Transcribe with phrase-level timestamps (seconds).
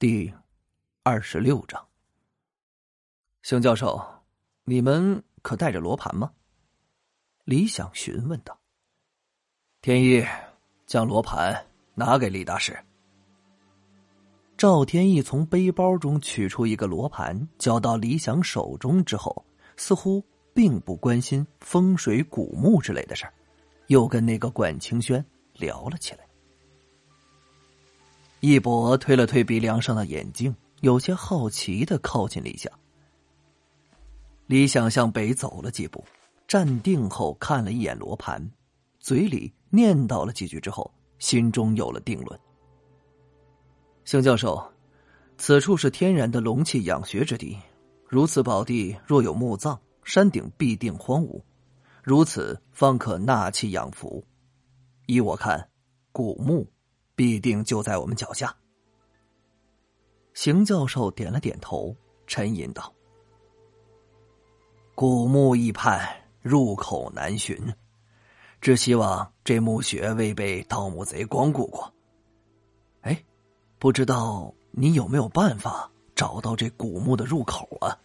[0.00, 0.32] 第
[1.02, 1.86] 二十六章，
[3.42, 4.02] 邢教授，
[4.64, 6.32] 你们可带着罗盘吗？
[7.44, 8.58] 李想询问道。
[9.82, 10.24] 天一，
[10.86, 12.82] 将罗盘拿给李大师。
[14.56, 19.44] 赵天意从背包中取出一个罗盘，交到李想手中之后，
[19.76, 20.24] 似乎
[20.54, 23.34] 并不关心风水古墓之类的事儿，
[23.88, 25.22] 又跟那个管清轩
[25.52, 26.29] 聊了起来。
[28.40, 32.72] 一博推了推鼻梁上的眼镜，有些好奇的靠近李想。
[34.46, 36.02] 李想向北走了几步，
[36.48, 38.50] 站定后看了一眼罗盘，
[38.98, 42.40] 嘴里念叨了几句之后，心中有了定论。
[44.06, 44.72] 邢教授，
[45.36, 47.58] 此处是天然的龙气养穴之地，
[48.08, 51.42] 如此宝地若有墓葬，山顶必定荒芜，
[52.02, 54.24] 如此方可纳气养福。
[55.04, 55.68] 依我看，
[56.10, 56.66] 古墓。
[57.20, 58.56] 必定就在我们脚下。
[60.32, 61.94] 邢教授点了点头，
[62.26, 62.90] 沉吟道
[64.96, 66.00] ：“古墓一畔，
[66.40, 67.58] 入口难寻，
[68.62, 71.92] 只希望这墓穴未被盗墓贼光顾过。
[73.02, 73.22] 哎，
[73.78, 78.00] 不知道你有没有办法找到这古墓的入口啊？”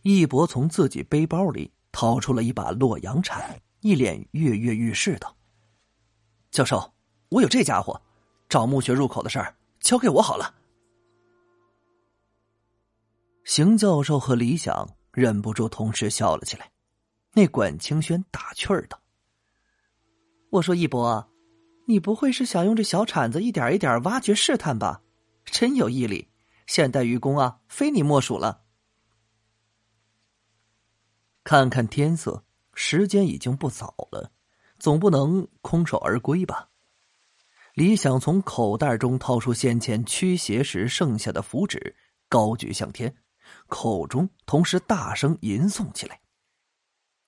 [0.00, 5.36] 义博从自己背包里掏出了一把洛阳铲，一脸跃跃欲试道
[6.50, 6.82] ：“教授。”
[7.30, 8.00] 我有这家伙，
[8.48, 10.54] 找墓穴入口的事儿交给我好了。
[13.44, 16.70] 邢教授和李想忍不住同时笑了起来。
[17.32, 19.00] 那管清轩打趣儿道
[20.50, 21.30] ：“我说一博，
[21.86, 25.02] 你不会是想用这小铲子一点一点挖掘试探吧？
[25.44, 26.28] 真有毅力，
[26.66, 28.64] 现代愚公啊，非你莫属了。”
[31.44, 32.44] 看看天色，
[32.74, 34.32] 时间已经不早了，
[34.80, 36.69] 总不能空手而归吧？
[37.74, 41.94] 李想从口袋中掏出先前驱邪时剩下的符纸，
[42.28, 43.14] 高举向天，
[43.68, 46.20] 口中同时大声吟诵起来：“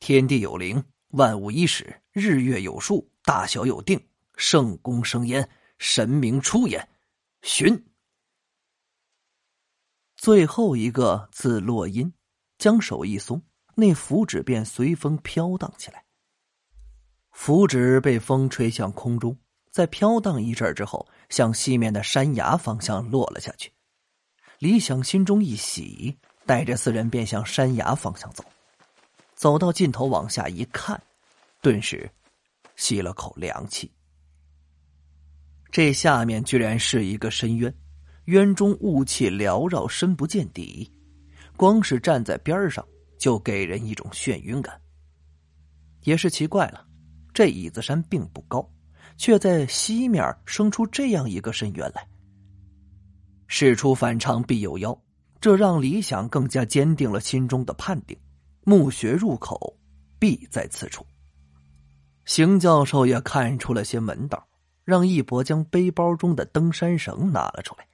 [0.00, 4.08] 天地有灵，万物伊始；日月有数，大小有定。
[4.36, 6.88] 圣功生焉，神明出焉。
[7.42, 7.86] 寻。”
[10.16, 12.12] 最后一个字落音，
[12.58, 13.40] 将手一松，
[13.76, 16.04] 那符纸便随风飘荡起来。
[17.30, 19.38] 符纸被风吹向空中。
[19.74, 23.72] 在飘荡一阵之后，向西面的山崖方向落了下去。
[24.60, 28.44] 李想心中一喜，带着四人便向山崖方向走。
[29.34, 31.02] 走到尽头往下一看，
[31.60, 32.08] 顿时
[32.76, 33.90] 吸了口凉气。
[35.72, 37.74] 这下面居然是一个深渊，
[38.26, 40.88] 渊中雾气缭绕，深不见底。
[41.56, 42.86] 光是站在边上，
[43.18, 44.80] 就给人一种眩晕感。
[46.04, 46.86] 也是奇怪了，
[47.32, 48.70] 这椅子山并不高。
[49.16, 52.06] 却在西面生出这样一个深渊来。
[53.46, 54.98] 事出反常必有妖，
[55.40, 58.18] 这让李想更加坚定了心中的判定：
[58.64, 59.76] 墓穴入口
[60.18, 61.06] 必在此处。
[62.24, 64.46] 邢教授也看出了些门道，
[64.84, 67.86] 让一博将背包中的登山绳拿了出来。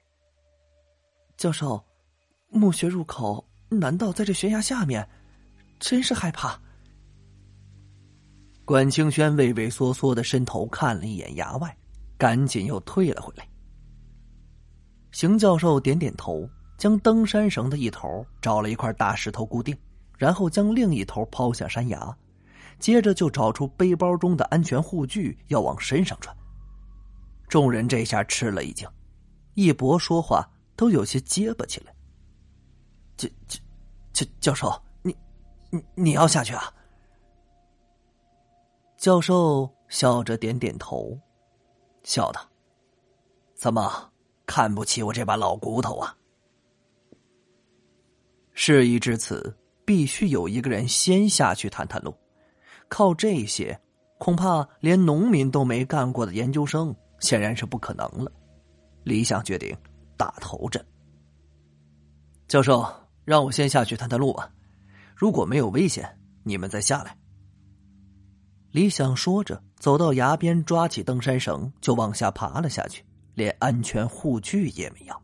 [1.37, 1.83] 教授，
[2.47, 5.07] 墓穴入口难道在这悬崖下面？
[5.79, 6.59] 真是害怕。
[8.71, 11.75] 管清轩畏畏缩缩的伸头看了一眼崖外，
[12.17, 13.45] 赶紧又退了回来。
[15.11, 19.77] 邢教授点点头，将登山绳的一头找了一块大石头固定，
[20.17, 22.17] 然后将另一头抛下山崖，
[22.79, 26.33] 接着就找出背包中的安全护具要往身上穿。
[27.49, 28.87] 众人这下吃了一惊，
[29.53, 31.93] 一博说话都有些结巴起来。
[33.17, 33.59] 教教
[34.13, 35.13] 教教授，你
[35.69, 36.73] 你你要下去啊？
[39.01, 41.19] 教授笑着点点头，
[42.03, 42.39] 笑道
[43.57, 44.11] ：“怎么
[44.45, 46.15] 看不起我这把老骨头啊？”
[48.53, 52.15] 事已至此，必须有一个人先下去探探路。
[52.89, 53.75] 靠这些，
[54.19, 58.31] 恐怕连农民都没干过的研究生，显然是不可能了。
[59.03, 59.75] 李想决定
[60.15, 60.85] 打头阵。
[62.47, 62.85] 教授，
[63.25, 64.53] 让我先下去探探路吧。
[65.15, 66.07] 如果没有危险，
[66.43, 67.17] 你们再下来。
[68.71, 73.03] 李想说着，走到崖边，抓起登山绳就往下爬了下去，
[73.33, 75.21] 连安全护具也没要。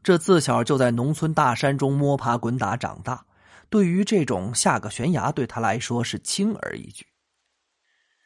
[0.00, 3.26] 这自小就在农村大山中摸爬滚打长大，
[3.68, 7.04] 对于这种下个悬崖，对他来说是轻而易举。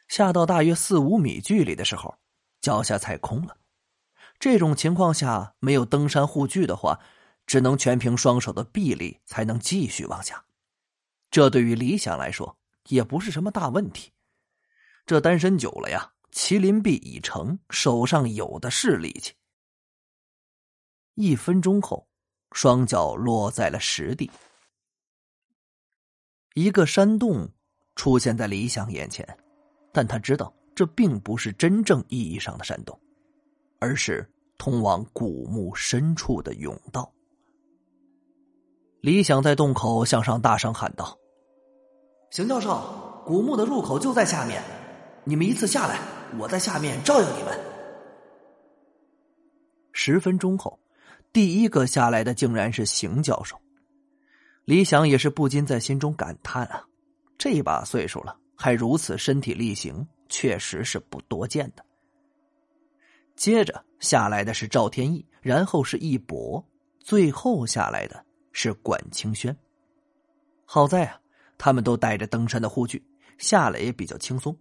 [0.07, 2.13] 下到大约四五米距离的时候，
[2.61, 3.57] 脚下踩空了。
[4.37, 6.99] 这种情况下，没有登山护具的话，
[7.47, 10.45] 只能全凭双手的臂力才能继续往下。
[11.31, 12.58] 这对于李想来说。
[12.89, 14.11] 也不是什么大问题，
[15.05, 19.33] 这单身久了呀，麒麟臂已成，手上有的是力气。
[21.15, 22.07] 一分钟后，
[22.51, 24.29] 双脚落在了实地。
[26.55, 27.47] 一个山洞
[27.95, 29.37] 出现在李想眼前，
[29.91, 32.99] 但他知道这并不是真正意义上的山洞，
[33.79, 34.27] 而是
[34.57, 37.13] 通往古墓深处的甬道。
[39.01, 41.17] 李想在洞口向上大声喊道
[42.29, 44.61] ：“邢教授，古墓的入口就在下面，
[45.23, 45.99] 你们依次下来，
[46.37, 47.59] 我在下面照应你们。”
[49.91, 50.79] 十分钟后，
[51.33, 53.59] 第一个下来的竟然是邢教授。
[54.65, 56.83] 李想也是不禁在心中感叹啊，
[57.37, 61.83] 这把岁数了还如此身体力行，确实是不多见的。
[63.35, 66.63] 接着下来的是赵天翼，然后是一博，
[66.99, 68.25] 最后下来的。
[68.51, 69.55] 是管清轩。
[70.65, 71.19] 好在啊，
[71.59, 73.05] 他们都带着登山的护具，
[73.37, 74.57] 下来也比较轻松。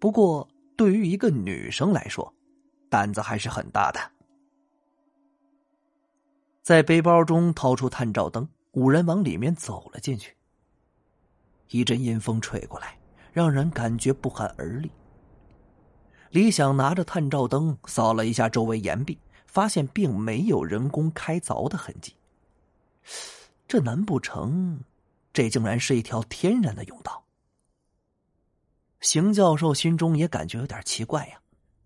[0.00, 2.34] 不过，对于一个女生来说，
[2.88, 4.00] 胆子还是很大的。
[6.62, 10.34] 在背包中掏出探照灯，五人往里面走了进去。
[11.68, 12.98] 一阵阴风吹过来，
[13.32, 14.90] 让人感觉不寒而栗。
[16.30, 22.14] 李想拿着探照灯扫了一下周围岩壁，发现并没有人工开凿的痕迹。
[23.68, 24.80] 这难不成，
[25.32, 27.24] 这竟然是一条天然的甬道？
[29.00, 31.40] 邢教授心中也感觉有点奇怪呀，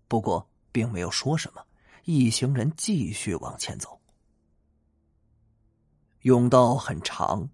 [0.07, 1.63] 不过并没有说什么。
[2.03, 3.99] 一行人继续往前走。
[6.21, 7.49] 甬道很长，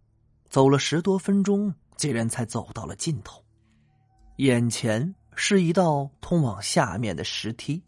[0.50, 3.44] 走了十多分钟，几人才走到了尽头。
[4.38, 7.82] 眼前是一道通往下面的石梯。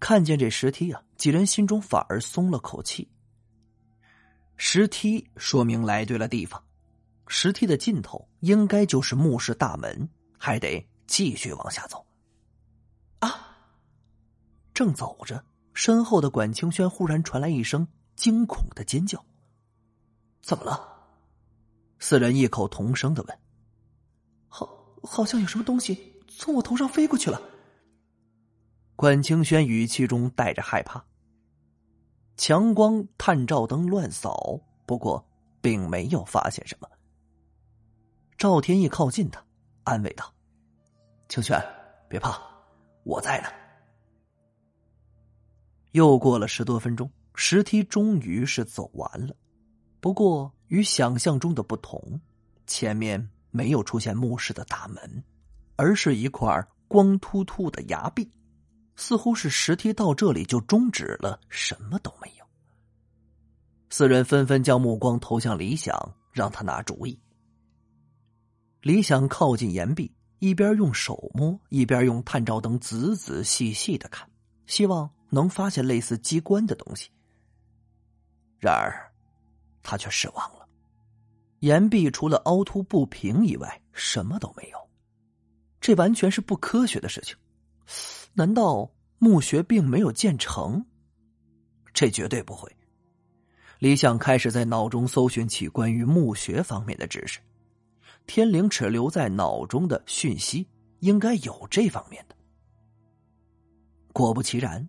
[0.00, 3.06] 看见这石梯啊，几人心中反而松了口气。
[4.56, 6.62] 石梯说明来对了地方，
[7.28, 12.04] 石梯的尽头应该就是墓室大门，还得继续往下走。
[13.20, 13.56] 啊！
[14.74, 15.44] 正走着，
[15.74, 17.86] 身后的管清轩忽然传来一声
[18.16, 19.24] 惊恐的尖叫。
[20.40, 20.96] 怎么了？
[21.98, 23.38] 四人异口同声的问。
[24.48, 24.68] 好，
[25.02, 27.40] 好像有什么东西从我头上飞过去了。
[28.96, 31.04] 管清轩语气中带着害怕。
[32.36, 35.28] 强光探照灯乱扫，不过
[35.60, 36.88] 并没有发现什么。
[38.38, 39.44] 赵天翼靠近他，
[39.82, 40.32] 安慰道
[41.28, 41.60] ：“清泉，
[42.08, 42.40] 别怕，
[43.02, 43.48] 我在呢。”
[45.90, 49.34] 又过了十多分钟，石梯终于是走完了。
[49.98, 52.00] 不过与想象中的不同，
[52.64, 55.24] 前面没有出现墓室的大门，
[55.74, 58.30] 而是一块光秃秃的崖壁。
[58.94, 62.44] 似乎是石梯到这里就终止了，什么都没有。
[63.90, 67.18] 四人纷纷将目光投向李想，让他拿主意。
[68.82, 74.28] 李想靠近岩壁，一边用手摸，一边用探照灯仔仔细细的看，
[74.66, 77.10] 希望能发现类似机关的东西。
[78.58, 79.12] 然而，
[79.82, 80.68] 他却失望了。
[81.60, 84.78] 岩壁除了凹凸不平以外，什么都没有。
[85.80, 87.36] 这完全是不科学的事情。
[88.34, 88.88] 难道
[89.18, 90.84] 墓穴并没有建成？
[91.92, 92.70] 这绝对不会。
[93.80, 97.40] 李想开始在脑中搜寻起关于墓穴方面的知识，
[98.28, 100.68] 天灵尺留在脑中的讯息
[101.00, 102.36] 应该有这方面的。
[104.12, 104.86] 果不其然，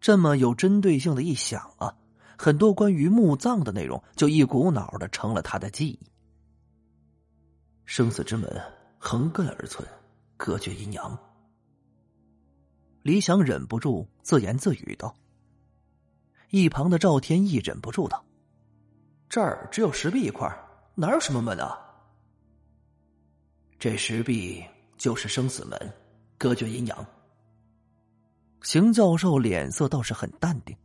[0.00, 1.94] 这么有针对性的一想啊，
[2.38, 6.00] 很多关于墓葬的内容就一股脑的成了他的记忆。
[7.84, 8.50] 生死之门
[8.98, 9.86] 横亘而存，
[10.38, 11.16] 隔绝阴阳。
[13.02, 15.14] 李想忍不住自言自语道
[16.48, 18.24] ：“一旁的赵天翼忍不住道
[19.28, 20.50] ：‘这儿只有石壁一块，
[20.94, 21.80] 哪有什么门啊？’
[23.88, 24.64] 这石壁
[24.98, 25.78] 就是生死门，
[26.36, 27.06] 隔绝阴阳。”
[28.60, 30.76] 邢教授脸色倒是很淡定，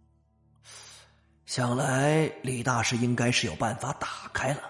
[1.47, 4.69] 想来李大师应该是有办法打开了。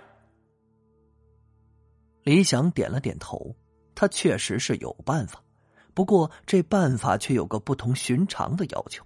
[2.23, 3.53] 李想点了点头，
[3.93, 5.43] 他确实是有办法。
[5.93, 9.05] 不过，这办法却有个不同寻常的要求。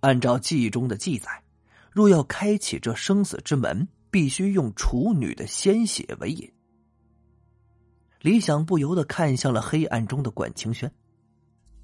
[0.00, 1.44] 按照记忆中的记载，
[1.92, 6.50] 若要开启这生死之门，必须用处女的鲜血为引。
[8.20, 10.92] 李想不由得看向了黑暗中的管清轩。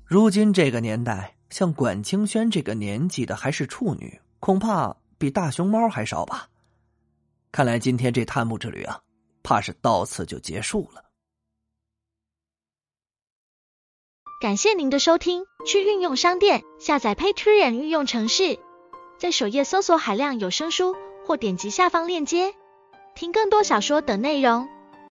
[0.05, 6.49] 如今这个年代，像管清轩这个年纪的还是处女，恐怕比大熊猫还少吧？
[7.53, 9.01] 看来今天这探墓之旅啊，
[9.43, 11.05] 怕是到此就结束了。
[14.41, 18.59] 感谢您的收听，去运用商店下载 Patreon 运用城市，
[19.19, 22.55] 在首页搜索海量有声书，或点击下方链接
[23.15, 24.69] 听更多小说等内容。